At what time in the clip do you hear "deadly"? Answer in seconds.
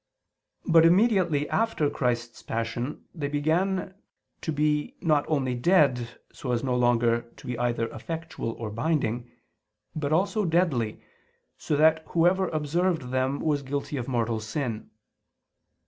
10.43-11.03